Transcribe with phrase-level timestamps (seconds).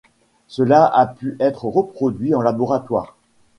[0.47, 3.19] Cela a pu être reproduit en laboratoire.